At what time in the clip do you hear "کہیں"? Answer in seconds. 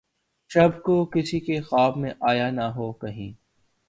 2.93-3.31